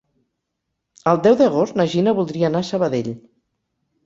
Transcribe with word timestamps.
El 1.11 1.21
deu 1.27 1.37
d'agost 1.41 1.77
na 1.81 1.85
Gina 1.93 2.15
voldria 2.21 2.49
anar 2.51 2.63
a 2.63 2.69
Sabadell. 2.71 3.13